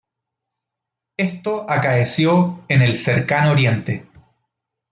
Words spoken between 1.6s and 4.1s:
acaeció en el Cercano Oriente.